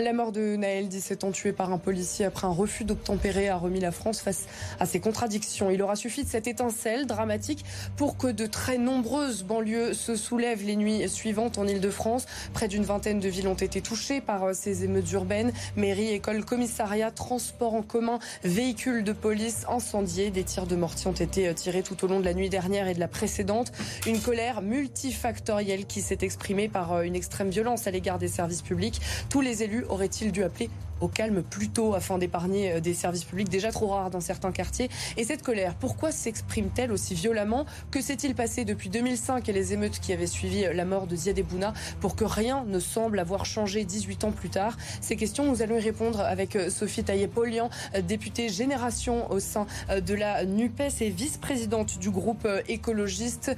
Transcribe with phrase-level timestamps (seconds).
[0.00, 3.56] La mort de Naël, 17 ans, tué par un policier après un refus d'obtempérer, a
[3.56, 4.46] remis la France face
[4.80, 5.70] à ses contradictions.
[5.70, 7.64] Il aura suffi de cette étincelle dramatique
[7.96, 12.26] pour que de très nombreuses banlieues se soulèvent les nuits suivantes en Ile-de-France.
[12.54, 15.52] Près d'une vingtaine de villes ont été touchées par euh, ces émeutes urbaines.
[15.76, 20.30] Mairie, école, commissariat, transport en commun, véhicules de police incendiés.
[20.30, 22.88] Des tirs de mortier ont été euh, tirés tout au long de la nuit dernière
[22.88, 23.70] et de la précédente.
[24.08, 28.62] Une colère multifactorielle qui s'est exprimée par euh, une extrême violence à l'égard des services
[28.62, 29.00] publics.
[29.28, 30.70] Tous les élus auraient-ils dû appeler
[31.04, 34.52] au calme plus tôt afin d'épargner euh, des services publics déjà trop rares dans certains
[34.52, 34.88] quartiers.
[35.16, 40.00] Et cette colère, pourquoi s'exprime-t-elle aussi violemment Que s'est-il passé depuis 2005 et les émeutes
[40.00, 43.84] qui avaient suivi la mort de Ziad Bouna pour que rien ne semble avoir changé
[43.84, 44.76] 18 ans plus tard?
[45.00, 49.66] Ces questions, nous allons y répondre avec euh, Sophie Taillé-Polian, euh, députée Génération au sein
[49.94, 53.54] de la NUPES et vice-présidente du groupe écologiste,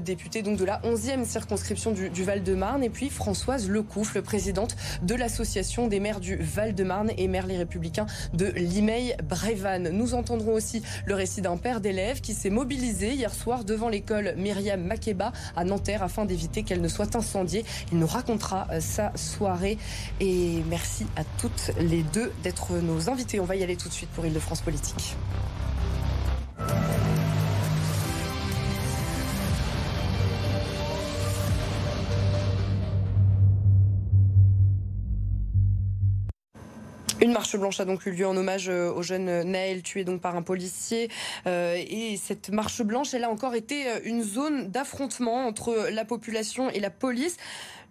[0.00, 5.14] députée donc de la 11e circonscription du, du Val-de-Marne, et puis Françoise Lecoufle, présidente de
[5.14, 9.90] l'association des maires du Val-de-Marne marne et maire Les Républicains de Limeil Brévan.
[9.92, 14.34] Nous entendrons aussi le récit d'un père d'élève qui s'est mobilisé hier soir devant l'école
[14.36, 17.64] Myriam Makeba à Nanterre afin d'éviter qu'elle ne soit incendiée.
[17.92, 19.78] Il nous racontera euh, sa soirée
[20.20, 23.40] et merci à toutes les deux d'être nos invités.
[23.40, 25.16] On va y aller tout de suite pour Île-de-France Politique.
[37.26, 40.20] Une marche blanche a donc eu lieu en hommage euh, au jeune Naël tué donc
[40.20, 41.10] par un policier.
[41.48, 46.04] Euh, et cette marche blanche, elle a encore été euh, une zone d'affrontement entre la
[46.04, 47.36] population et la police.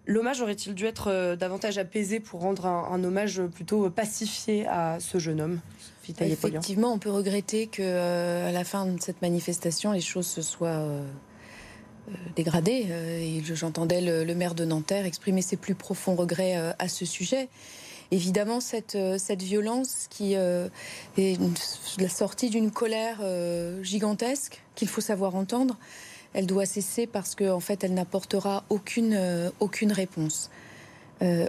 [0.06, 5.42] L'hommage aurait-il dû être davantage apaisé pour rendre un, hommage plutôt pacifié à ce jeune
[5.42, 5.60] homme
[6.18, 10.86] Effectivement, on peut regretter que à la fin de cette manifestation, les choses se soient
[12.36, 12.86] dégradées.
[13.20, 17.48] Et j'entendais le, maire de Nanterre exprimer ses plus profonds regrets à ce sujet
[18.10, 20.68] évidemment cette, euh, cette violence qui euh,
[21.16, 21.38] est
[21.98, 25.76] la sortie d'une colère euh, gigantesque qu'il faut savoir entendre.
[26.34, 29.14] Elle doit cesser parce qu'en en fait, elle n'apportera aucune,
[29.90, 30.50] réponse.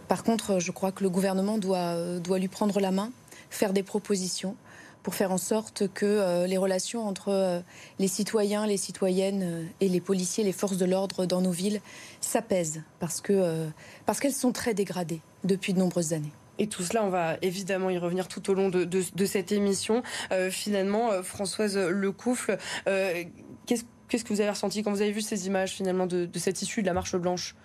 [0.07, 1.97] par contre, je crois que le gouvernement doit,
[2.37, 3.11] lui prendre la main,
[3.49, 4.55] faire des propositions
[5.03, 7.61] pour faire en sorte que les relations entre
[7.99, 11.81] les citoyens, les citoyennes et les policiers, les forces de l'ordre dans nos villes
[12.21, 16.31] s'apaisent parce qu'elles sont très dégradées depuis de nombreuses années.
[16.59, 20.03] Et tout cela, on va évidemment y revenir tout au long de, cette émission.
[20.31, 22.57] Euh, finalement, euh, Françoise Lecoufle,
[22.87, 23.23] euh,
[23.65, 26.81] qu'est-ce que vous avez ressenti quand vous avez vu ces images finalement de, cette issue
[26.81, 27.55] de la marche blanche?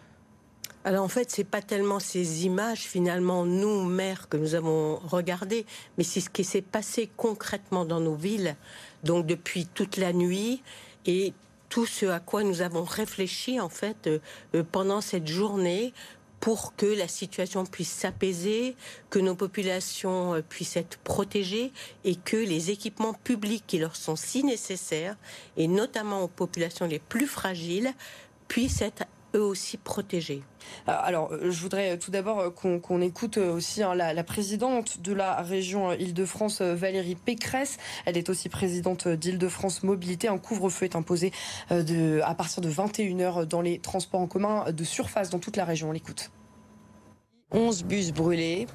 [0.85, 5.65] Alors en fait, c'est pas tellement ces images finalement nous maires que nous avons regardées,
[5.97, 8.57] mais c'est ce qui s'est passé concrètement dans nos villes.
[9.05, 10.61] Donc depuis toute la nuit
[11.07, 11.35] et
[11.69, 14.11] tout ce à quoi nous avons réfléchi en fait
[14.73, 15.95] pendant cette journée
[16.43, 18.75] pour que la situation puisse s'apaiser,
[19.11, 21.71] que nos populations euh, puissent être protégées
[22.03, 25.17] et que les équipements publics qui leur sont si nécessaires,
[25.57, 27.95] et notamment aux populations les plus fragiles,
[28.49, 29.05] puissent être
[29.35, 30.43] eux aussi protégés.
[30.89, 35.43] Euh, alors, euh, je voudrais tout d'abord qu'on écoute aussi hein, la, présidente de la
[35.43, 37.79] région Île-de-France, Valérie Pécresse.
[38.07, 40.29] Elle est aussi présidente d'Île-de-France Mobilité.
[40.29, 41.33] Un couvre-feu est imposé
[41.71, 45.65] de, à partir de 21h dans les transports en commun de surface dans toute la
[45.65, 45.91] région.
[45.91, 46.31] On l'écoute.
[47.53, 48.67] 11 bus brûlés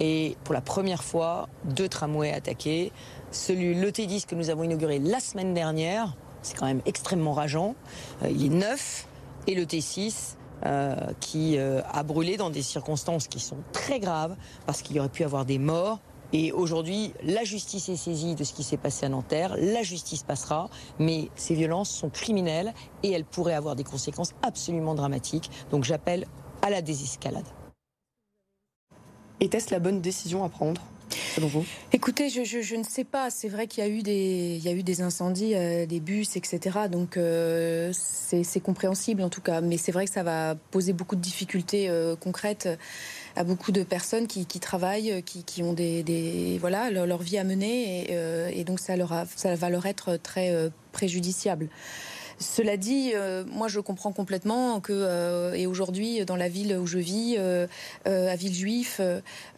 [0.00, 2.90] et pour la première fois, deux tramways attaqués.
[3.30, 7.74] Celui, le T10 que nous avons inauguré la semaine dernière, c'est quand même extrêmement rageant.
[8.22, 9.06] Euh, il est neuf
[9.50, 14.36] et le T6 euh, qui euh, a brûlé dans des circonstances qui sont très graves
[14.66, 15.98] parce qu'il y aurait pu avoir des morts.
[16.32, 19.56] Et aujourd'hui, la justice est saisie de ce qui s'est passé à Nanterre.
[19.58, 22.72] La justice passera, mais ces violences sont criminelles
[23.02, 25.50] et elles pourraient avoir des conséquences absolument dramatiques.
[25.72, 26.26] Donc j'appelle
[26.62, 27.46] à la désescalade.
[29.40, 30.80] Était-ce la bonne décision à prendre?
[31.34, 31.64] Selon vous?
[31.92, 33.30] Écoutez, je, ne sais pas.
[33.30, 34.02] C'est vrai qu'il y a eu
[34.82, 36.80] des, incendies, euh, des bus, etc.
[36.90, 39.60] Donc euh, c'est compréhensible en tout cas.
[39.60, 42.68] Mais c'est vrai que ça va poser beaucoup de difficultés euh, concrètes
[43.36, 48.58] à beaucoup de personnes qui, travaillent, qui, ont des, voilà leur, vie à mener, et,
[48.58, 50.52] et donc ça, leur ça va leur être très
[50.90, 51.68] préjudiciable.
[52.40, 56.86] Cela dit, euh, moi je comprends complètement que, euh, et aujourd'hui dans la ville où
[56.86, 57.66] je vis, euh,
[58.06, 59.00] à Villejuif,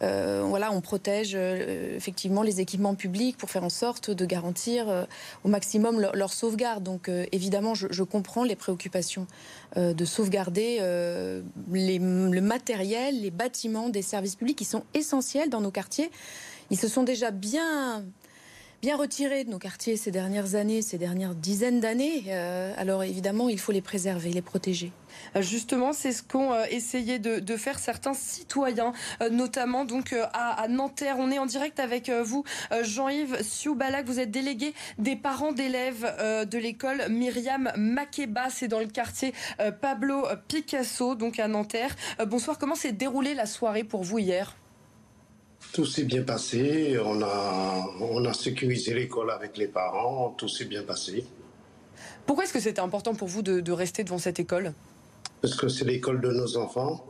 [0.01, 5.07] voilà, on protège effectivement les équipements publics pour faire en sorte de garantir
[5.43, 6.83] au maximum leur, sauvegarde.
[6.83, 9.27] Donc évidemment, je, comprends les préoccupations
[9.75, 16.11] de sauvegarder le matériel, les bâtiments des services publics qui sont essentiels dans nos quartiers.
[16.69, 18.03] Ils se sont déjà bien
[18.83, 22.25] bien retirés de nos quartiers ces dernières années, ces dernières dizaines d'années.
[22.27, 24.91] Euh, alors évidemment, il faut les préserver, les protéger.
[25.39, 28.91] Justement, c'est ce qu'ont euh, essayé de, faire certains citoyens,
[29.21, 31.15] euh, notamment donc à, Nanterre.
[31.17, 32.43] On est en direct avec vous,
[32.81, 34.05] Jean-Yves Sioubalak.
[34.05, 36.03] Vous êtes délégué des parents d'élèves
[36.51, 38.49] de l'école Myriam Makeba.
[38.49, 39.33] C'est dans le quartier
[39.79, 41.95] Pablo Picasso, donc à Nanterre.
[42.27, 42.57] bonsoir.
[42.57, 44.57] Comment s'est déroulée la soirée pour vous hier?
[45.73, 46.97] Tout s'est bien passé.
[47.03, 50.33] On a, on a sécurisé l'école avec les parents.
[50.37, 51.25] Tout s'est bien passé.
[52.25, 54.73] Pourquoi est-ce que c'était important pour vous de, rester devant cette école?
[55.41, 57.05] Parce que c'est l'école de nos enfants.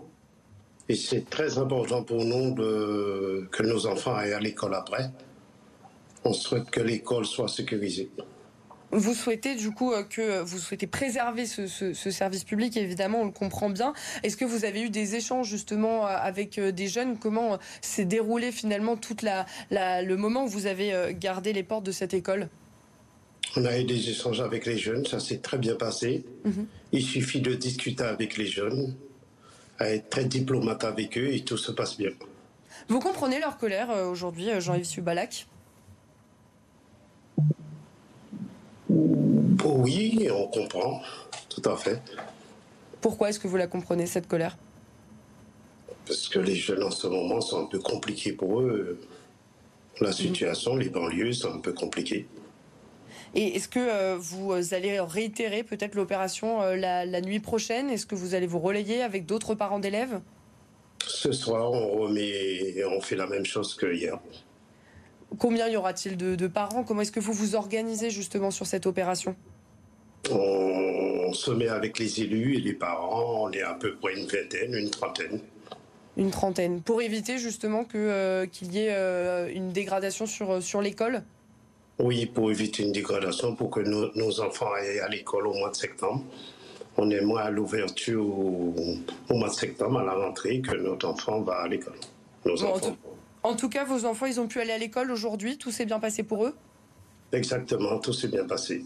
[0.90, 5.12] Et c'est très important pour nous de, que nos enfants aillent à l'école après.
[6.26, 8.10] On souhaite que l'école soit sécurisée.
[8.94, 11.68] Vous souhaitez du coup euh, que vous souhaitez préserver ce,
[12.12, 13.94] service public, évidemment, on le comprend bien.
[14.22, 17.18] Est-ce que vous avez eu des échanges justement euh, avec euh, des jeunes?
[17.18, 22.14] Comment s'est déroulé finalement tout le moment où vous avez gardé les portes de cette
[22.14, 22.50] école?
[23.56, 26.24] On a eu des échanges avec les jeunes, ça s'est très bien passé.
[26.46, 26.68] Mhm.
[26.92, 28.96] Il suffit de discuter avec les jeunes,
[29.80, 32.12] être très diplomate avec eux et tout se passe bien.
[32.90, 34.86] Vous comprenez leur colère aujourd'hui, Jean-Yves
[39.66, 41.02] Oui, on comprend,
[41.50, 42.02] tout à fait.
[43.02, 44.58] Pourquoi est-ce que vous la comprenez, cette colère?
[46.06, 49.00] Parce que les jeunes en ce moment sont un peu compliqués pour eux.
[50.02, 50.14] La mhm.
[50.14, 52.26] situation, les banlieues sont un peu compliquées.
[53.36, 57.90] Et est-ce que euh, vous allez réitérer peut-être l'opération euh, la, nuit prochaine?
[57.90, 60.20] Est-ce que vous allez vous relayer avec d'autres parents d'élèves?
[61.06, 64.20] Ce soir, on remet, on fait la même chose que hier.
[65.40, 66.84] Combien y aura-t-il de, parents?
[66.84, 69.36] Comment est-ce que vous vous organisez justement sur cette opération?
[70.32, 74.28] On se met avec les élus et les parents, on est à peu près une
[74.28, 75.40] vingtaine, une trentaine.
[76.16, 81.24] Une trentaine, pour éviter justement euh, qu'il y ait euh, une dégradation sur, sur l'école?
[82.00, 85.76] Oui, pour éviter une dégradation, pour que nos, enfants aillent à l'école au mois de
[85.76, 86.24] septembre.
[86.98, 88.76] On est moins à l'ouverture au,
[89.30, 91.98] mois de septembre, à la rentrée, que notre enfant va à l'école.
[92.46, 92.76] Nos enfants.
[92.76, 93.13] En tout
[93.70, 95.58] cas, vos enfants, ils ont pu aller à l'école aujourd'hui.
[95.58, 96.56] Tout s'est bien passé pour eux?
[97.32, 98.84] Exactement, tout s'est bien passé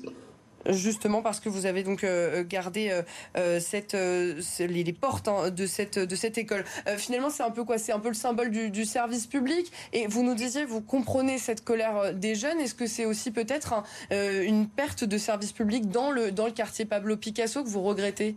[0.69, 3.01] justement parce que vous avez donc euh, gardé euh,
[3.38, 6.63] euh, cette, les, portes hein, de, cette, de cette école.
[6.98, 7.77] finalement, c'est un peu quoi?
[7.77, 9.71] C'est un peu le symbole du, service public?
[9.94, 12.60] Et vous nous disiez, vous comprenez cette colère des jeunes.
[12.60, 16.86] Est-ce que c'est aussi peut-être une perte de service public dans le, dans le quartier
[16.86, 18.36] Pablo Picasso que vous regrettez?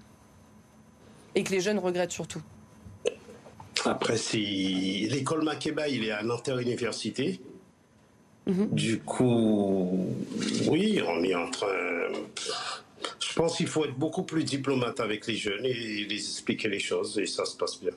[1.34, 2.42] Et que les jeunes regrettent surtout?
[3.84, 7.40] Après, si l'école Makeba, il est à Nanterre Université.
[8.46, 8.68] Mhm.
[8.72, 10.14] Du coup,
[10.68, 11.66] oui, on est en train.
[13.20, 16.80] Je pense qu'il faut être beaucoup plus diplomate avec les jeunes et les expliquer les
[16.80, 17.92] choses et ça se passe bien.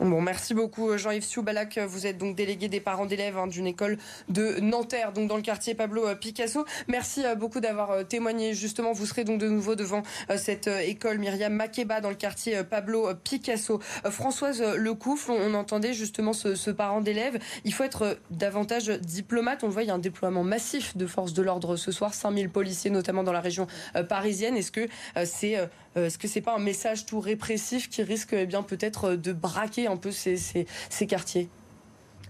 [0.00, 1.78] Bon, merci beaucoup euh, Jean-Yves Soubalak.
[1.78, 3.96] Vous êtes donc délégué des parents d'élèves hein, d'une école
[4.28, 6.64] de Nanterre, donc dans le quartier Pablo euh, Picasso.
[6.88, 8.54] Merci euh, beaucoup d'avoir témoigné.
[8.54, 10.02] Justement, vous serez donc de nouveau devant
[10.36, 13.80] cette école Myriam Makeba dans le quartier Pablo Picasso.
[14.10, 17.38] Françoise Lecoufle, on entendait justement ce, parent d'élèves.
[17.64, 19.62] Il faut être davantage diplomate.
[19.62, 22.14] On le voit, il y a un déploiement massif de forces de l'ordre ce soir,
[22.14, 23.66] 5000 policiers notamment dans la région
[24.08, 24.56] parisienne.
[24.56, 24.88] Est-ce que
[25.24, 25.56] c'est
[25.96, 29.86] est-ce que c'est pas un message tout répressif qui risque eh bien peut-être de braquer
[29.86, 31.48] un peu ces, ces, quartiers?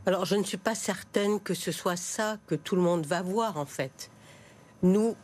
[0.06, 3.22] Alors, je ne suis pas certaine que ce soit ça que tout le monde va
[3.22, 4.10] voir, en fait.
[4.82, 5.16] Nous,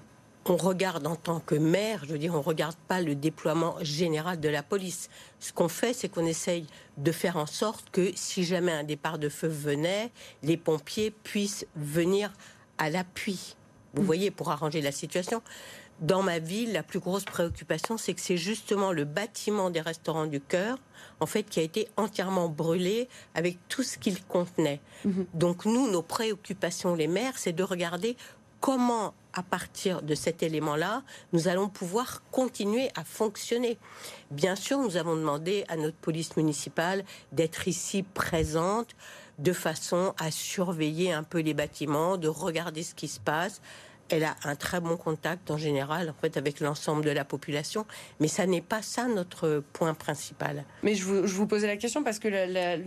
[0.46, 3.76] on regarde en tant que maire, je veux dire, on ne regarde pas le déploiement
[3.82, 5.10] général de la police.
[5.38, 6.66] Ce qu'on fait, c'est qu'on essaye
[6.96, 10.10] de faire en sorte que si jamais un départ de feu venait,
[10.42, 12.32] les pompiers puissent venir
[12.78, 13.56] à l'appui.
[13.92, 14.06] Vous mmh.
[14.06, 15.42] voyez, pour arranger la situation
[16.00, 20.26] dans ma ville, la plus grosse préoccupation, c'est que c'est justement le bâtiment des restaurants
[20.26, 20.78] du cœur,
[21.20, 24.80] en fait, qui a été entièrement brûlé avec tout ce qu'il contenait.
[25.04, 25.26] Mhm.
[25.34, 28.16] Donc nous, nos préoccupations, les maires, c'est de regarder
[28.60, 31.02] comment, à partir de cet élément-là,
[31.32, 33.78] nous allons pouvoir continuer à fonctionner.
[34.30, 38.94] Bien sûr, nous avons demandé à notre police municipale d'être ici présente
[39.38, 43.62] de façon à surveiller un peu les bâtiments, de regarder ce qui se passe,
[44.10, 47.86] elle a un très bon contact en général en fait avec l'ensemble de la population,
[48.18, 50.64] mais ça n'est pas ça notre point principal.
[50.82, 52.28] Mais je vous, posais la question parce que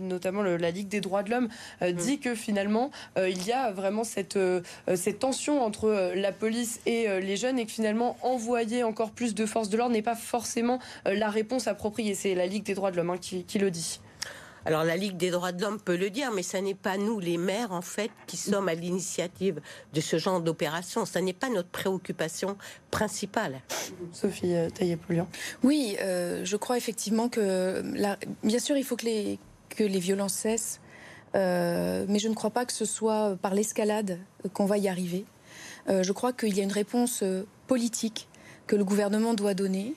[0.00, 1.48] notamment la Ligue des droits de l'homme
[1.82, 1.96] euh, mm.
[1.96, 4.62] dit que finalement euh, il y a vraiment cette, euh,
[4.94, 9.46] cette tension entre la police et les jeunes et que finalement envoyer encore plus de
[9.46, 12.14] forces de l'ordre n'est pas forcément la réponse appropriée.
[12.14, 14.00] C'est la Ligue des droits de l'homme hein, qui le dit.
[14.66, 17.20] Alors la Ligue des droits de l'homme peut le dire, mais ce n'est pas nous,
[17.20, 19.60] les maires, en fait, qui sommes à l'initiative
[19.92, 21.04] de ce genre d'opération.
[21.04, 22.56] Ce n'est pas notre préoccupation
[22.90, 23.60] principale.
[24.12, 25.28] Sophie euh, Taillé-Poulian.
[25.62, 27.82] Oui, euh, je crois effectivement que,
[28.42, 30.80] bien sûr, il faut que les, que les violences cessent.
[31.34, 34.18] mais je ne crois pas que ce soit par l'escalade
[34.54, 35.24] qu'on va y arriver.
[35.88, 37.22] je crois qu'il y a une réponse
[37.66, 38.28] politique
[38.66, 39.94] que le gouvernement doit donner.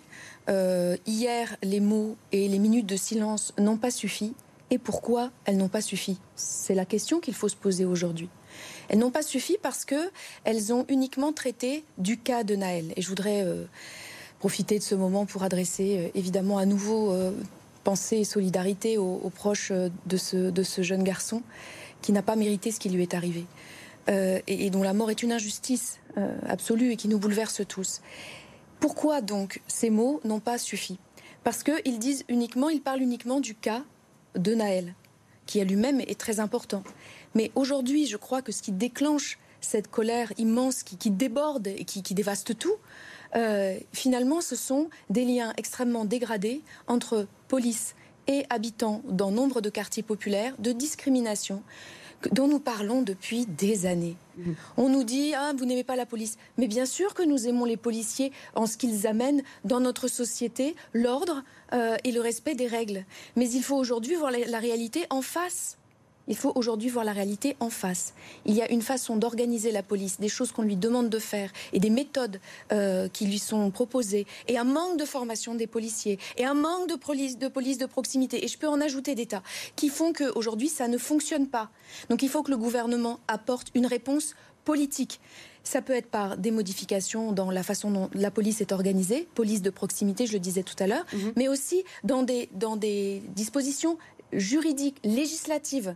[1.06, 4.34] hier, les mots et les minutes de silence n'ont pas suffi.
[4.70, 6.18] Et pourquoi elles n'ont pas suffi?
[6.36, 8.30] C'est la question qu'il faut se poser aujourd'hui.
[8.90, 10.10] Elles n'ont pas suffi parce que
[10.44, 12.94] elles ont uniquement traité du cas de Naël.
[12.96, 13.66] Et je voudrais euh,
[14.40, 17.32] profiter de ce moment pour adresser euh, évidemment à nouveau euh,
[17.84, 21.42] pensée et solidarité aux, proches de ce, jeune garçon
[22.02, 23.46] qui n'a pas mérité ce qui lui est arrivé.
[24.10, 26.00] Et, et, dont la mort est une injustice
[26.48, 28.02] absolue et qui nous bouleverse tous.
[28.80, 30.98] Pourquoi donc ces mots n'ont pas suffi?
[31.44, 33.84] Parce qu'ils disent uniquement, ils parlent uniquement du cas
[34.38, 34.94] de Naël,
[35.46, 36.84] qui à lui-même est très important.
[37.36, 42.14] Mais aujourd'hui, je crois que ce qui déclenche cette colère immense qui, déborde et qui,
[42.14, 42.76] dévaste tout,
[43.36, 47.96] euh, finalement, ce sont des liens extrêmement dégradés entre police
[48.28, 51.64] et habitants dans nombre de quartiers populaires, de discrimination
[52.32, 54.16] dont nous parlons depuis des années.
[54.38, 54.52] Mmh.
[54.78, 57.66] On nous dit ah vous n'aimez pas la police, mais bien sûr que nous aimons
[57.66, 61.44] les policiers en ce qu'ils amènent dans notre société l'ordre
[61.74, 63.06] euh, et le respect des règles.
[63.36, 65.78] Mais il faut aujourd'hui voir la réalité en face.
[66.28, 68.14] Il faut aujourd'hui voir la réalité en face.
[68.46, 71.52] Il y a une façon d'organiser la police, des choses qu'on lui demande de faire
[71.74, 72.40] et des méthodes
[72.72, 76.90] euh, qui lui sont proposées et un manque de formation des policiers et un manque
[76.90, 79.44] de police de, police de proximité et je peux en ajouter des tas
[79.76, 81.70] qui font qu'aujourd'hui ça ne fonctionne pas.
[82.10, 85.22] Donc il faut que le gouvernement apporte une réponse politique.
[85.64, 89.62] Ça peut être par des modifications dans la façon dont la police est organisée, police
[89.62, 91.34] de proximité, je le disais tout à l'heure, mhm.
[91.36, 93.98] mais aussi dans des, dans des dispositions
[94.32, 95.96] juridique, législative.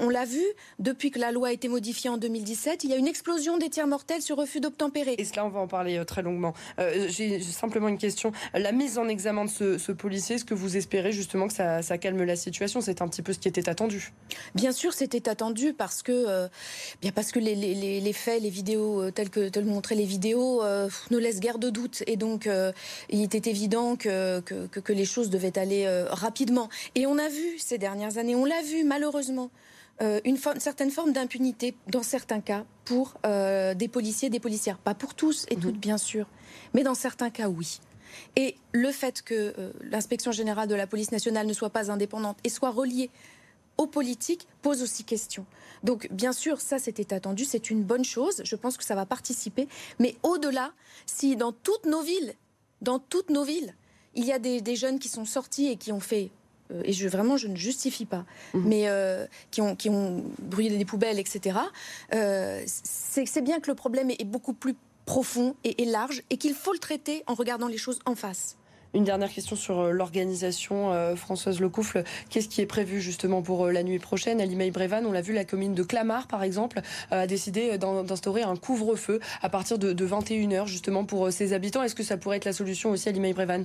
[0.00, 0.44] On l'a vu,
[0.78, 3.68] depuis que la loi a été modifiée en 2017, il y a une explosion des
[3.68, 5.16] tiers mortels sur refus d'obtempérer.
[5.18, 6.54] Et cela, on va en parler euh, très longuement.
[6.78, 8.30] Euh, j'ai simplement une question.
[8.54, 12.22] La mise en examen de ce, policier, est-ce que vous espérez justement que ça, calme
[12.22, 12.80] la situation?
[12.80, 14.12] C'est un petit peu ce qui était attendu.
[14.54, 16.48] Bien sûr, c'était attendu parce que, euh,
[17.02, 21.40] bien parce que les, faits, les vidéos telles que telles montraient les vidéos ne laissent
[21.40, 22.04] guère de doute.
[22.06, 22.48] Et donc,
[23.10, 26.68] il était évident que, que, que les choses devaient aller rapidement.
[26.94, 29.50] Et on a vu ces dernières années, on l'a vu malheureusement.
[30.00, 34.78] Euh, une, certaine forme d'impunité dans certains cas pour euh, des policiers, des policières.
[34.78, 35.62] Pas pour tous et mhm.
[35.62, 36.26] toutes, bien sûr,
[36.72, 37.80] mais dans certains cas, oui.
[38.36, 42.38] Et le fait que euh, l'inspection générale de la police nationale ne soit pas indépendante
[42.44, 43.10] et soit reliée
[43.76, 45.44] aux politiques pose aussi question.
[45.82, 48.40] Donc, bien sûr, ça, c'était attendu, c'est une bonne chose.
[48.44, 49.68] Je pense que ça va participer.
[49.98, 50.72] Mais au-delà,
[51.06, 52.34] si dans toutes nos villes,
[52.82, 53.74] dans toutes nos villes,
[54.14, 56.30] il y a des jeunes qui sont sortis et qui ont fait
[56.84, 58.62] et je, vraiment je ne justifie pas, mhm.
[58.66, 61.58] mais euh, qui, ont, qui ont brûlé des poubelles, etc.,
[62.14, 64.74] euh, c'est bien que le problème est, beaucoup plus
[65.06, 68.56] profond et, large et qu'il faut le traiter en regardant les choses en face.
[68.94, 72.04] Une dernière question sur l'organisation, Françoise Lecoufle.
[72.30, 74.40] Qu'est-ce qui est prévu justement pour la nuit prochaine?
[74.40, 78.56] À Limeil-Brévan, on l'a vu, la commune de Clamart, par exemple, a décidé d'instaurer un
[78.56, 81.82] couvre-feu à partir de, de 21h justement pour ses habitants.
[81.82, 83.64] Est-ce que ça pourrait être la solution aussi à Limeil-Brévan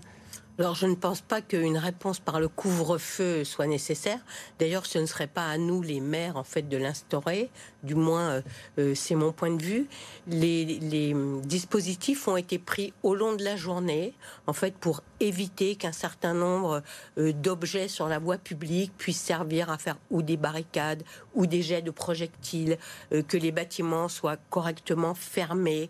[0.60, 4.20] alors je ne pense pas qu'une réponse par le couvre-feu soit nécessaire.
[4.60, 7.50] D'ailleurs, ce ne serait pas à nous les maires en fait de l'instaurer.
[7.82, 8.42] Du moins, euh,
[8.78, 9.88] euh, c'est mon point de vue.
[10.28, 14.14] Les, dispositifs ont été pris au long de la journée,
[14.46, 16.84] en fait, pour éviter qu'un certain nombre
[17.18, 21.64] euh, d'objets sur la voie publique puissent servir à faire ou des barricades ou des
[21.64, 22.78] jets de projectiles,
[23.28, 25.90] que les bâtiments soient correctement fermés.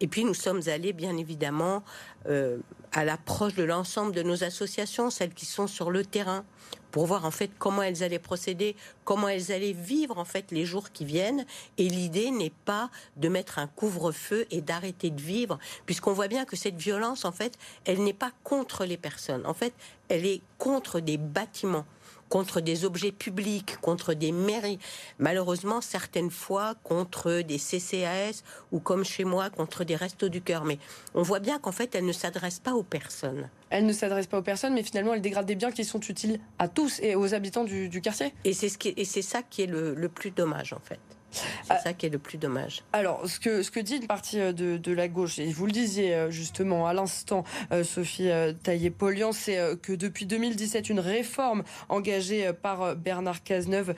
[0.00, 1.82] Et puis nous sommes allés, bien évidemment,
[2.28, 2.58] euh,
[2.92, 6.44] à l'approche de l'ensemble de nos associations, celles qui sont sur le terrain,
[6.90, 8.74] pour voir en fait comment elles allaient procéder,
[9.04, 11.44] comment elles allaient vivre en fait les jours qui viennent.
[11.76, 16.44] Et l'idée n'est pas de mettre un couvre-feu et d'arrêter de vivre, puisqu'on voit bien
[16.44, 19.44] que cette violence, en fait, elle n'est pas contre les personnes.
[19.46, 19.74] En fait,
[20.08, 21.86] elle est contre des bâtiments
[22.28, 24.78] contre des objets publics, contre des mairies,
[25.18, 28.42] malheureusement certaines fois contre des CCAS
[28.72, 30.64] ou comme chez moi contre des restos du cœur.
[30.64, 30.78] Mais
[31.14, 33.48] on voit bien qu'en fait elle ne s'adresse pas aux personnes.
[33.70, 36.40] Elle ne s'adresse pas aux personnes, mais finalement elle dégrade des biens qui sont utiles
[36.58, 38.32] à tous et aux habitants du, quartier.
[38.44, 41.00] Et c'est ce et c'est ça qui est le plus dommage en fait.
[41.30, 41.44] C'est
[41.74, 41.78] ah.
[41.78, 42.82] ça qui est le plus dommage.
[42.92, 45.72] Alors, ce que, ce que dit une partie euh, de, la gauche, et vous le
[45.72, 48.30] disiez euh, justement à l'instant, euh, Sophie
[48.62, 53.94] Taillé-Polian, c'est que depuis 2017, une réforme engagée par Bernard Cazeneuve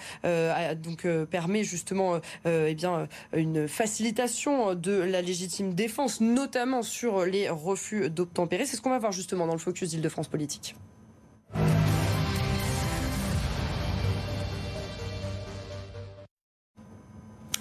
[0.76, 8.10] donc, permet justement eh bien, une facilitation de la légitime défense, notamment sur les refus
[8.10, 8.66] d'obtempérer.
[8.66, 10.74] C'est ce qu'on va voir justement dans le focus d'Île-de-France politique.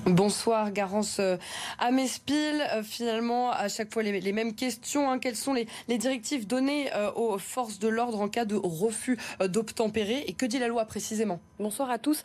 [0.09, 1.37] Bonsoir, Garance euh,
[1.77, 2.63] Amespil.
[2.73, 5.09] Euh, finalement, à chaque fois, les, mêmes questions.
[5.09, 5.19] Hein.
[5.19, 10.23] Quelles sont les, directives données euh, aux forces de l'ordre en cas de refus d'obtempérer?
[10.27, 11.39] Et que dit la loi précisément?
[11.59, 12.23] Bonsoir à tous.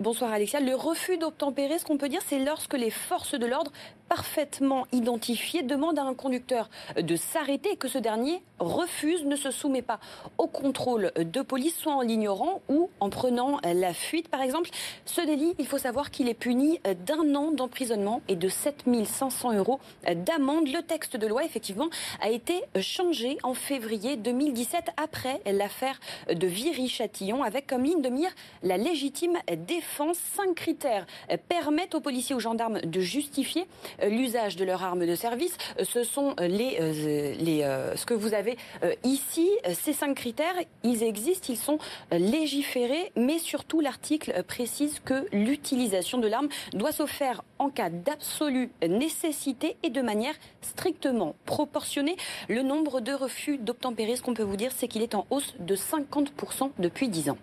[0.00, 0.60] bonsoir, Alexia.
[0.60, 3.72] Le refus d'obtempérer, ce qu'on peut dire, c'est lorsque les forces de l'ordre
[4.10, 6.68] parfaitement identifiées demandent à un conducteur
[7.00, 10.00] de s'arrêter et que ce dernier refuse, ne se soumet pas
[10.36, 14.68] au contrôle de police, soit en l'ignorant ou en prenant la fuite, par exemple.
[15.04, 19.80] Ce délit, il faut savoir qu'il est puni d'un an d'emprisonnement et de 7500 euros
[20.14, 20.66] d'amende.
[20.66, 21.88] Le texte de loi, effectivement,
[22.20, 26.00] a été changé en février 2017 après l'affaire
[26.32, 28.30] de Viry-Châtillon avec comme ligne de mire
[28.64, 29.38] la légitime
[29.68, 30.18] défense.
[30.36, 31.06] Cinq critères
[31.48, 33.66] permettent aux policiers, aux gendarmes de justifier
[34.08, 35.56] l'usage de leur arme de service.
[35.82, 39.48] Ce sont les, euh, les, euh, ce que vous avez euh, ici.
[39.72, 41.78] Ces cinq critères, ils existent, ils sont
[42.10, 48.70] légiférés, mais surtout l'article précise que l'utilisation de l'arme doit se faire en cas d'absolue
[48.86, 52.16] nécessité et de manière strictement proportionnée.
[52.48, 55.54] Le nombre de refus d'obtempérer, ce qu'on peut vous dire, c'est qu'il est en hausse
[55.58, 57.38] de 50% depuis 10 ans.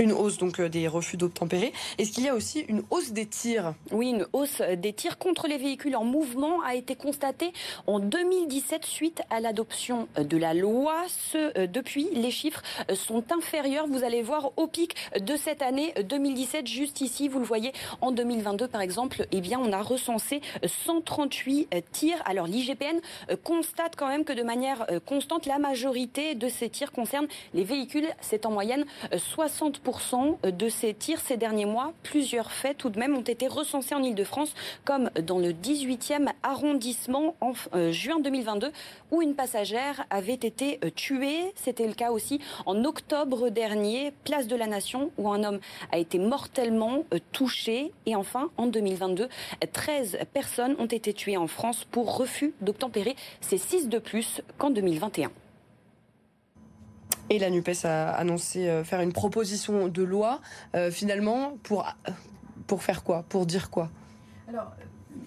[0.00, 1.72] Une hausse donc euh, des refus d'obtempérer.
[1.98, 3.74] Est-ce qu'il y a aussi une hausse des tirs?
[3.92, 7.52] Oui, une hausse des tirs contre les véhicules en mouvement a été constatée
[7.86, 10.96] en 2017 suite à l'adoption de la loi.
[11.08, 13.86] Ce, euh, depuis, les chiffres sont inférieurs.
[13.86, 18.10] Vous allez voir au pic de cette année 2017, juste ici, vous le voyez, en
[18.10, 22.20] 2022 par exemple, eh bien, on a recensé 138 tirs.
[22.24, 22.98] Alors l'IGPN
[23.44, 28.08] constate quand même que de manière constante, la majorité de ces tirs concernent les véhicules.
[28.20, 28.84] C'est en moyenne
[29.16, 29.83] 60
[30.42, 31.92] de ces tirs ces derniers mois.
[32.02, 37.36] Plusieurs faits tout de même ont été recensés en Ile-de-France, comme dans le 18e arrondissement
[37.40, 38.72] en euh, juin 2022,
[39.10, 41.52] où une passagère avait été euh, tuée.
[41.54, 45.60] C'était le cas aussi en octobre dernier, place de la Nation, où un homme
[45.92, 47.92] a été mortellement euh, touché.
[48.06, 49.28] Et enfin, en 2022,
[49.72, 53.16] 13 personnes ont été tuées en France pour refus d'obtempérer.
[53.40, 55.30] C'est 6 de plus qu'en 2021.
[57.30, 60.40] Et la NUPES a annoncé euh, faire une proposition de loi,
[60.74, 61.86] euh, finalement, pour,
[62.66, 63.24] pour faire quoi?
[63.28, 63.90] Pour dire quoi?
[64.46, 64.72] Alors,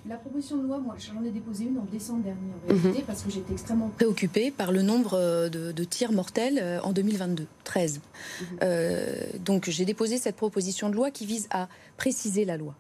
[0.08, 3.06] la proposition de loi, moi, j'en ai déposé une en décembre dernier, en réalité, mhm.
[3.06, 8.02] parce que j'étais extrêmement préoccupée par le nombre euh, de, tirs mortels en 2022, 13.
[8.42, 9.40] Mhm.
[9.44, 12.76] donc, j'ai déposé cette proposition de loi qui vise à préciser la loi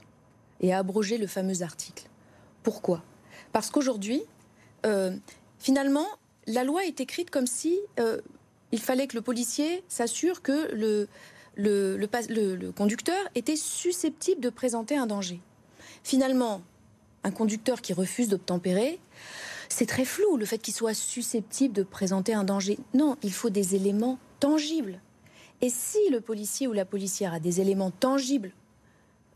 [0.62, 2.08] et à abroger le fameux article.
[2.62, 3.02] Pourquoi?
[3.52, 4.22] Parce qu'aujourd'hui,
[5.60, 6.06] finalement,
[6.46, 7.80] la loi est écrite comme si
[8.72, 11.08] il fallait que le policier s'assure que le,
[12.76, 15.40] conducteur était susceptible de présenter un danger.
[16.04, 16.62] Finalement,
[17.24, 19.00] un conducteur qui refuse d'obtempérer,
[19.70, 22.78] c'est très flou le fait qu'il soit susceptible de présenter un danger.
[22.94, 25.00] Non, il faut des éléments tangibles.
[25.62, 28.52] Et si le policier ou la policière a des éléments tangibles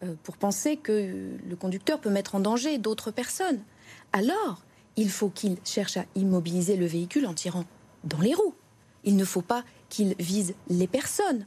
[0.04, 3.62] euh, pour penser que le conducteur peut mettre en danger d'autres personnes,
[4.14, 4.62] alors
[4.98, 7.66] il faut qu'il cherche à immobiliser le véhicule en tirant
[8.04, 8.54] dans les roues.
[9.04, 11.46] Il ne faut pas qu'il vise les personnes.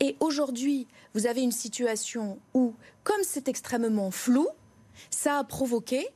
[0.00, 4.48] Et aujourd'hui, vous avez une situation où, comme c'est extrêmement flou,
[5.10, 6.06] ça a provoqué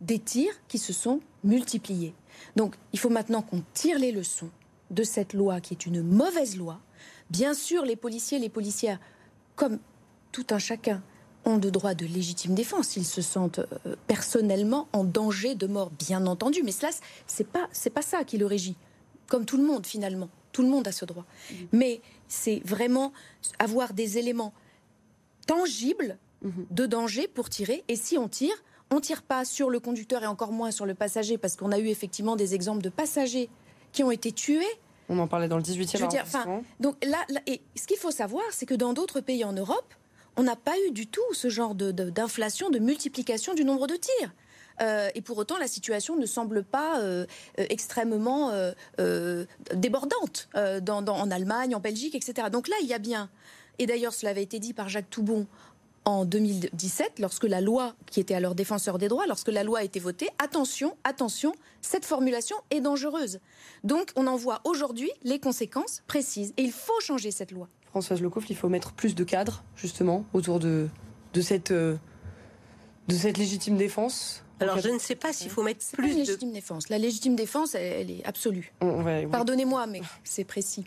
[0.00, 2.14] des tirs qui se sont multipliés.
[2.56, 4.50] Donc, il faut maintenant qu'on tire les leçons
[4.90, 6.80] de cette loi qui est une mauvaise loi.
[7.30, 9.00] Bien sûr, les policiers, les policières,
[9.56, 9.78] comme
[10.32, 11.02] tout un chacun,
[11.44, 12.96] ont de droit de légitime défense.
[12.96, 16.62] Ils se sentent euh, personnellement en danger de mort, bien entendu.
[16.64, 16.90] Mais cela,
[17.26, 18.76] c'est pas, pas ça qui le régit
[19.28, 20.28] comme tout le monde finalement.
[20.52, 21.24] Tout le monde a ce droit.
[21.72, 23.12] Mais c'est vraiment
[23.58, 24.54] avoir des éléments
[25.46, 26.66] tangibles mhm.
[26.70, 27.84] de danger pour tirer.
[27.88, 28.54] Et si on tire,
[28.90, 31.78] on tire pas sur le conducteur et encore moins sur le passager, parce qu'on a
[31.78, 33.48] eu effectivement des exemples de passagers
[33.92, 34.64] qui ont été tués.
[35.08, 36.64] On en parlait dans le 18e arrondissement.
[36.80, 39.94] Donc là, et ce qu'il faut savoir, c'est que dans d'autres pays en Europe,
[40.36, 44.32] on n'a pas eu du tout ce genre d'inflation, de multiplication du nombre de tirs.
[44.80, 47.26] Euh, et pour autant, la situation ne semble pas euh,
[47.58, 48.52] euh, extrêmement
[49.74, 52.48] débordante en Allemagne, en Belgique, etc.
[52.50, 53.30] Donc là, il y a bien.
[53.78, 55.46] Et d'ailleurs, cela avait été dit par Jacques Toubon
[56.04, 59.82] en 2017, lorsque la loi, qui était alors défenseur des droits, lorsque la loi a
[59.82, 63.40] été votée, attention, attention, cette formulation est dangereuse.
[63.82, 66.54] Donc on en voit aujourd'hui les conséquences précises.
[66.56, 67.68] Et il faut changer cette loi.
[67.86, 70.88] Françoise Lecouf, il faut mettre plus de cadres, justement, autour de,
[71.34, 71.98] de, cette, de
[73.08, 76.18] cette légitime défense alors, je ne sais pas s'il faut mettre plus de...
[76.18, 76.88] légitime défense.
[76.88, 78.72] La légitime défense, elle, est absolue.
[79.30, 80.84] Pardonnez-moi, mais c'est précis.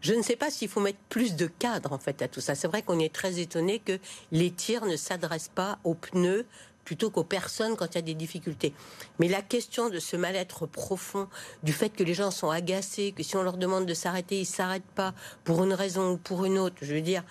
[0.00, 2.54] Je ne sais pas s'il faut mettre plus de cadre, en fait, à tout ça.
[2.54, 3.98] C'est vrai qu'on est très étonné que
[4.30, 6.46] les tirs ne s'adressent pas aux pneus
[6.84, 8.72] plutôt qu'aux personnes quand il y a des difficultés.
[9.18, 11.28] Mais la question de ce mal-être profond,
[11.62, 14.42] du fait que les gens sont agacés, que si on leur demande de s'arrêter, ils
[14.42, 15.12] ne s'arrêtent pas
[15.44, 17.24] pour une raison ou pour une autre, je veux dire,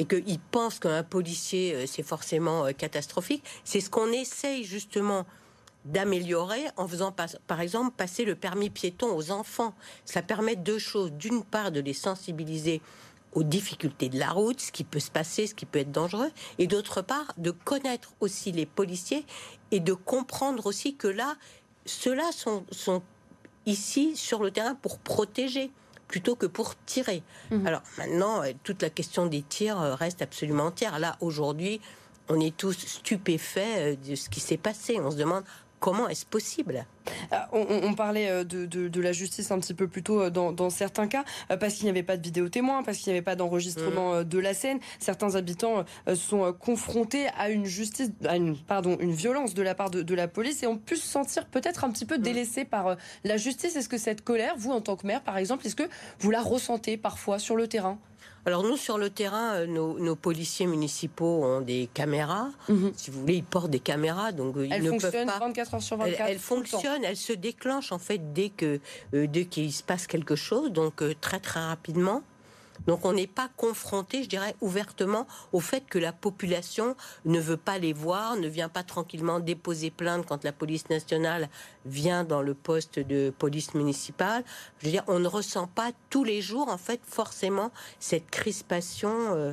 [0.00, 3.44] et qu'ils pensent qu'un policier, euh, c'est forcément euh, catastrophique.
[3.64, 5.26] C'est ce qu'on essaye justement
[5.84, 7.14] d'améliorer en faisant
[7.46, 9.74] par exemple passer le permis piéton aux enfants.
[10.06, 11.12] Ça permet deux choses.
[11.12, 12.80] D'une part, de les sensibiliser
[13.34, 16.30] aux difficultés de la route, ce qui peut se passer, ce qui peut être dangereux,
[16.58, 19.26] et d'autre part, de connaître aussi les policiers
[19.70, 21.36] et de comprendre aussi que là,
[21.84, 23.02] ceux-là sont, sont
[23.66, 25.70] ici sur le terrain pour protéger
[26.10, 27.22] plutôt que pour tirer.
[27.50, 27.66] Mhm.
[27.66, 30.98] Alors maintenant, euh, toute la question des tirs euh, reste absolument entière.
[30.98, 31.80] Là, aujourd'hui,
[32.28, 34.98] on est tous stupéfaits euh, de ce qui s'est passé.
[35.00, 35.44] On se demande
[35.80, 36.84] Comment est-ce possible?
[37.32, 41.06] Ah, on, parlait euh, de, la justice un petit peu plus tôt euh, dans, certains
[41.06, 43.34] cas, euh, parce qu'il n'y avait pas de vidéo témoin, parce qu'il n'y avait pas
[43.34, 44.24] d'enregistrement mmh.
[44.24, 44.78] de la scène.
[44.98, 49.90] Certains habitants sont confrontés à une justice, à une, pardon, une violence de la part
[49.90, 52.22] de, la police et ont pu se sentir peut-être un petit peu mmh.
[52.22, 53.74] délaissés par la justice.
[53.74, 55.88] Est-ce que cette colère, vous en tant que maire par exemple, est-ce que
[56.18, 57.98] vous la ressentez parfois sur le terrain?
[58.46, 62.48] Alors nous, sur le terrain, euh, nos, policiers municipaux ont des caméras.
[62.68, 62.92] Mhm.
[62.96, 65.38] Si vous voulez, ils portent des caméras, donc euh, ils ne peuvent pas.
[65.38, 66.28] 24 heures sur 24.
[66.28, 68.80] Elles, fonctionnent, elles se déclenchent en fait dès que
[69.14, 72.22] euh, dès qu'il se passe quelque chose, donc très très rapidement.
[72.86, 77.56] Donc on n'est pas confronté, je dirais, ouvertement au fait que la population ne veut
[77.56, 81.48] pas les voir, ne vient pas tranquillement déposer plainte quand la police nationale
[81.86, 84.44] vient dans le poste de police municipale.
[84.78, 89.12] Je veux dire, on ne ressent pas tous les jours, en fait, forcément, cette crispation.
[89.34, 89.52] Euh,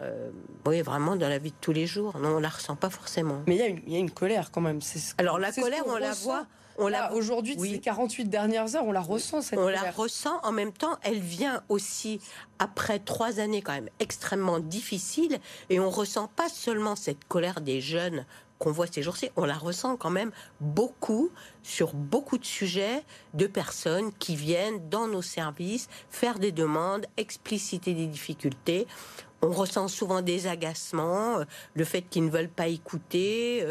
[0.00, 0.30] euh,
[0.66, 2.18] oui, vraiment dans la vie de tous les jours.
[2.18, 3.42] Non, on la ressent pas forcément.
[3.46, 4.80] Mais il y, a une colère quand même.
[5.18, 6.46] Alors la colère, on la voit
[6.82, 10.40] on l'a aujourd'hui, ces 48 dernières heures, on la ressent cette On la ressent.
[10.42, 12.20] En même temps, elle vient aussi
[12.58, 15.38] après trois années quand même extrêmement difficiles,
[15.70, 18.26] et on ressent pas seulement cette colère des jeunes
[18.58, 21.30] qu'on voit ces jours-ci, on la ressent quand même beaucoup
[21.64, 23.02] sur beaucoup de sujets
[23.34, 28.86] de personnes qui viennent dans nos services faire des demandes, expliciter des difficultés.
[29.42, 33.66] On ressent souvent des agacements, euh, le fait qu'ils ne veulent pas écouter.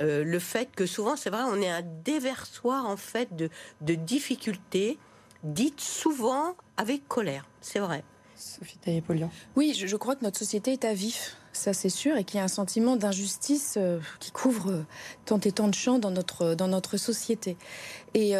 [0.00, 3.50] Euh, le fait que souvent, c'est vrai, on est un déversoir en fait de,
[3.94, 4.98] difficultés
[5.42, 7.46] dites souvent avec colère.
[7.60, 8.04] C'est vrai.
[8.36, 9.30] Sophie Taillé-Polian.
[9.56, 12.40] Oui, je, crois que notre société est à vif, ça c'est sûr, et qu'il y
[12.40, 14.86] a un sentiment d'injustice euh, qui couvre euh,
[15.26, 17.58] tant et tant de champs dans notre, dans notre société.
[18.14, 18.34] Et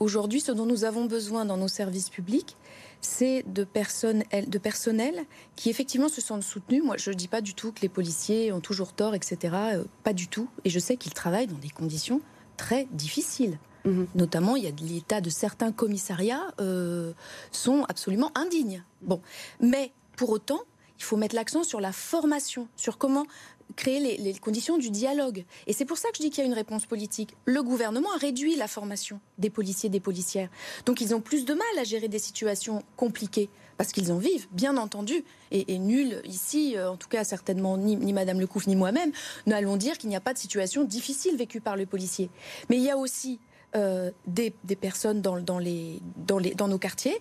[0.00, 2.56] aujourd'hui, ce dont nous avons besoin dans nos services publics,
[3.02, 5.24] c'est de personnes, de personnel
[5.56, 6.82] qui effectivement se sentent soutenus.
[6.82, 9.36] Moi, je ne dis pas du tout que les policiers ont toujours tort, etc.
[9.74, 10.48] Euh, pas du tout.
[10.64, 12.20] Et je sais qu'ils travaillent dans des conditions
[12.56, 13.58] très difficiles.
[13.84, 14.06] Mhm.
[14.14, 17.12] Notamment, il y a l'état de certains commissariats euh,
[17.50, 18.84] sont absolument indignes.
[19.02, 19.20] Bon,
[19.60, 20.60] mais pour autant,
[20.98, 23.26] il faut mettre l'accent sur la formation, sur comment
[23.72, 25.44] créer les, conditions du dialogue.
[25.66, 27.34] Et c'est pour ça que je dis qu'il y a une réponse politique.
[27.44, 30.48] Le gouvernement a réduit la formation des policiers, des policières.
[30.86, 33.48] Donc ils ont plus de mal à gérer des situations compliquées.
[33.78, 35.24] Parce qu'ils en vivent, bien entendu.
[35.50, 39.12] Et, nul ici, euh, en tout cas certainement ni, ni Madame Lecouf ni moi-même,
[39.46, 42.30] n'allons dire qu'il n'y a pas de situation difficile vécue par les policiers.
[42.68, 43.40] Mais il y a aussi
[43.74, 47.16] euh, des, personnes dans, les, dans, les, dans nos quartiers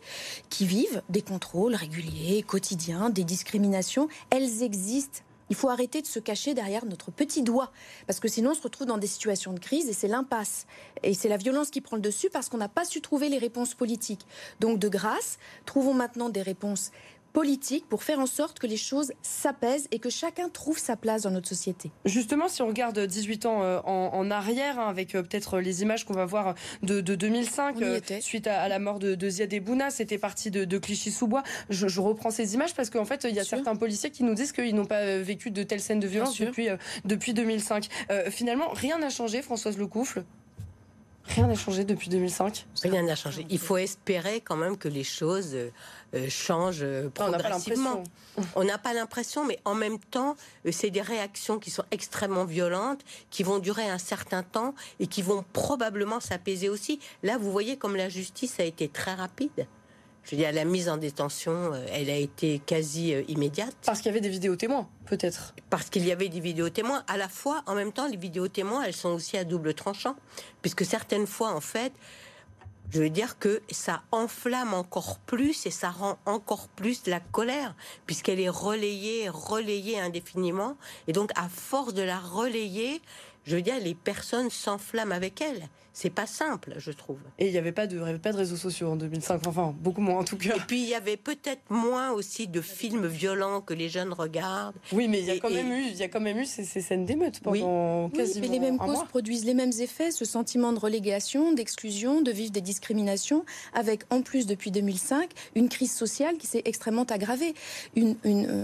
[0.49, 4.09] qui vivent des contrôles réguliers, quotidiens, des discriminations.
[4.29, 7.73] Elles existent il faut arrêter de se cacher derrière notre petit doigt,
[8.07, 10.65] parce que sinon on se retrouve dans des situations de crise et c'est l'impasse.
[11.03, 13.37] Et c'est la violence qui prend le dessus parce qu'on n'a pas su trouver les
[13.37, 14.25] réponses politiques.
[14.61, 16.91] Donc de grâce, trouvons maintenant des réponses
[17.31, 21.23] politique pour faire en sorte que les choses s'apaisent et que chacun trouve sa place
[21.23, 21.91] dans notre société.
[22.05, 26.05] Justement, si on regarde 18 ans euh, en, arrière, hein, avec euh, peut-être les images
[26.05, 30.17] qu'on va voir de, 2005, euh, suite à, la mort de, de Ziad Bouna, c'était
[30.17, 31.43] parti de, Clichy-sous-Bois.
[31.69, 34.51] Je, reprends ces images parce qu'en fait, il y a certains policiers qui nous disent
[34.51, 36.67] qu'ils n'ont pas vécu de telles scènes de violence depuis,
[37.05, 37.87] depuis 2005.
[38.29, 40.23] finalement, rien n'a changé, Françoise Lecoufle
[41.25, 43.45] Rien n'a changé depuis 2005 Rien n'a changé.
[43.49, 45.55] Il faut espérer quand même que les choses
[46.13, 48.03] euh, changent euh, progressivement.
[48.55, 52.43] On n'a pas l'impression, mais en même temps, euh, c'est des réactions qui sont extrêmement
[52.43, 56.99] violentes, qui vont durer un certain temps et qui vont probablement s'apaiser aussi.
[57.23, 59.67] Là, vous voyez comme la justice a été très rapide.
[60.23, 63.75] Je veux dire, la mise en détention, elle a été quasi immédiate.
[63.83, 65.55] Parce qu'il y avait des vidéos témoins, peut-être.
[65.71, 67.03] Parce qu'il y avait des vidéos témoins.
[67.07, 70.15] À la fois, en même temps, les vidéos témoins, elles sont aussi à double tranchant.
[70.61, 71.91] Puisque certaines fois, en fait,
[72.91, 77.73] je veux dire que ça enflamme encore plus et ça rend encore plus la colère,
[78.05, 80.75] puisqu'elle est relayée, relayée indéfiniment.
[81.07, 83.01] Et donc, à force de la relayer,
[83.45, 85.69] je veux dire, les personnes s'enflamment avec elle.
[85.93, 87.19] C'est pas simple, je trouve.
[87.37, 90.19] Et il n'y avait pas de, pas de réseaux sociaux en 2005, enfin beaucoup moins
[90.19, 90.55] en tout cas.
[90.55, 94.75] Et puis il y avait peut-être moins aussi de films violents que les jeunes regardent.
[94.93, 96.63] Oui, mais il y a quand même eu, il y a quand même eu ces,
[96.63, 98.11] scènes d'émeute pendant oui.
[98.11, 98.41] quasiment.
[98.41, 102.31] Oui, mais les mêmes causes produisent les mêmes effets, ce sentiment de relégation, d'exclusion, de
[102.31, 107.53] vivre des discriminations, avec en plus depuis 2005 une crise sociale qui s'est extrêmement aggravée,
[107.95, 108.15] une,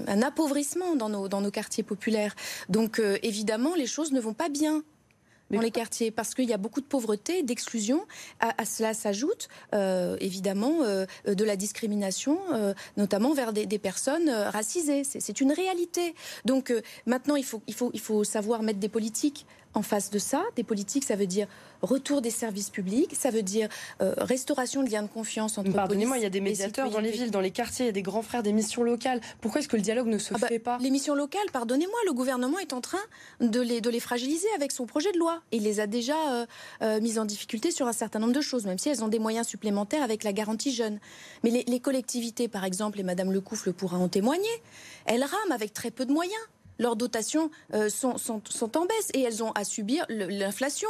[0.07, 2.35] un appauvrissement dans nos, dans nos quartiers populaires.
[2.69, 4.83] Donc euh, évidemment, les choses ne vont pas bien
[5.51, 8.05] dans les quartiers parce qu'il y a beaucoup de pauvreté, d'exclusion.
[8.39, 14.29] À, cela s'ajoute euh, évidemment euh, de la discrimination, euh, notamment vers des, des personnes
[14.29, 15.03] racisées.
[15.03, 16.15] C'est une réalité.
[16.45, 16.73] Donc
[17.05, 19.45] maintenant, il faut, il, faut, il faut savoir mettre des politiques
[19.77, 20.43] en face de ça.
[20.55, 21.47] Des politiques, ça veut dire
[21.81, 23.69] retour des services publics, ça veut dire
[24.01, 27.11] euh, restauration de liens de confiance entre Pardonnez-moi, il y a des médiateurs dans les
[27.11, 29.21] villes, dans les quartiers, il y a des grands frères des missions locales.
[29.41, 30.79] Pourquoi est-ce que le dialogue ne se ah bah, fait pas?
[30.81, 32.97] Les missions locales, pardonnez-moi, le gouvernement est en train
[33.39, 35.41] de les, de les fragiliser avec son projet de loi.
[35.51, 36.45] Il les a déjà euh,
[36.81, 39.19] euh, mises en difficulté sur un certain nombre de choses, même si elles ont des
[39.19, 40.99] moyens supplémentaires avec la garantie jeune.
[41.43, 44.47] Mais les, les collectivités, par exemple, et Madame Lecoufle pourra en témoigner,
[45.05, 46.41] elles rament avec très peu de moyens
[46.79, 48.15] leurs dotations euh, sont,
[48.75, 50.89] en baisse et elles ont à subir l'inflation.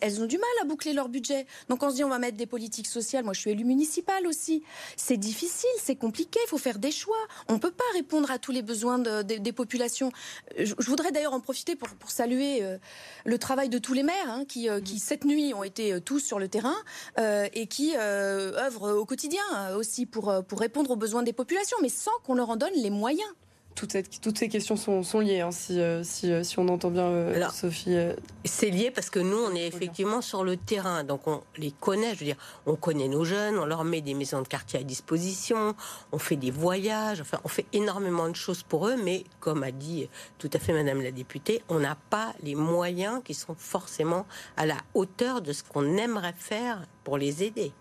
[0.00, 1.46] Elles ont du mal à boucler leur budget.
[1.68, 3.24] Donc on se dit on va mettre des politiques sociales.
[3.24, 4.62] Moi je suis élu municipal aussi.
[4.96, 7.16] C'est difficile, c'est compliqué, il faut faire des choix.
[7.48, 10.12] On ne peut pas répondre à tous les besoins de, des populations.
[10.58, 12.78] Je, voudrais d'ailleurs en profiter pour, saluer euh,
[13.24, 16.20] le travail de tous les maires hein, qui, euh, qui, cette nuit, ont été tous
[16.20, 16.74] sur le terrain
[17.18, 19.42] et qui œuvrent au quotidien
[19.76, 23.28] aussi pour répondre aux besoins des populations, mais sans qu'on leur en donne les moyens
[23.74, 27.96] toutes, ces questions sont, liées, hein, euh, euh, si, on entend bien euh, Sophie.
[28.44, 32.14] C'est lié parce que nous, on est effectivement sur le terrain, donc on les connaît.
[32.14, 34.82] Je veux dire, on connaît nos jeunes, on leur met des maisons de quartier à
[34.82, 35.74] disposition,
[36.12, 39.72] on fait des voyages, enfin, on fait énormément de choses pour eux, mais comme a
[39.72, 40.08] dit
[40.38, 44.66] tout à fait Madame la députée, on n'a pas les moyens qui sont forcément à
[44.66, 47.72] la hauteur de ce qu'on aimerait faire pour les aider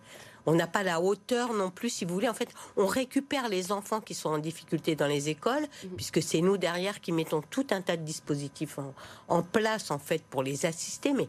[0.46, 2.30] on n'a pas la hauteur non plus, si vous voulez.
[2.30, 5.90] En fait, on récupère les enfants qui sont en difficulté dans les écoles, mhm.
[5.96, 8.94] puisque c'est nous derrière qui mettons tout un tas de dispositifs en,
[9.28, 11.14] en place, en fait, pour les assister.
[11.14, 11.28] Mais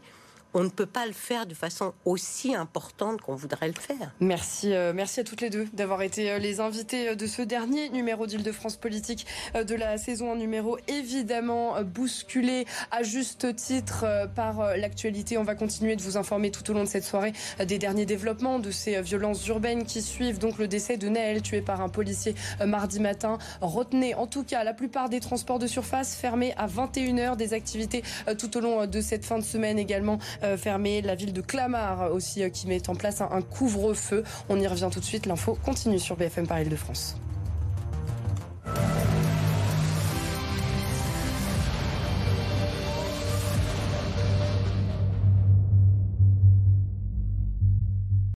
[0.55, 4.11] on ne peut pas le faire de façon aussi importante qu'on voudrait le faire.
[4.21, 7.41] Merci, euh, merci à toutes les deux d'avoir été euh, les invités euh, de ce
[7.41, 14.77] dernier numéro d'Île-de-France Politique de la saison, un numéro évidemment bousculé à juste titre par
[14.77, 15.37] l'actualité.
[15.37, 17.33] On va continuer de vous informer tout au long de cette soirée
[17.65, 21.61] des derniers développements de ces violences urbaines qui suivent donc le décès de Naël tué
[21.61, 23.37] par un policier mardi matin.
[23.59, 28.03] Retenez en tout cas la plupart des transports de surface fermés à 21h, des activités
[28.37, 32.11] tout au long de cette fin de semaine également euh, fermée, la ville de Clamart
[32.11, 34.23] aussi euh, qui met en place un, un couvre-feu.
[34.47, 37.17] On y revient tout de suite, l'info continue sur BFM Paris de France.